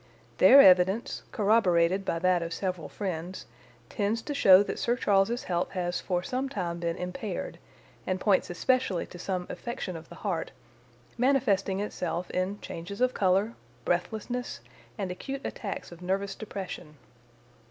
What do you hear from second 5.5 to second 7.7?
has for some time been impaired,